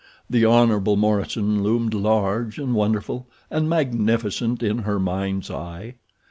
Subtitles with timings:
[0.27, 0.79] The Hon.
[0.97, 5.93] Morison loomed large and wonderful and magnificent in her mind's eye.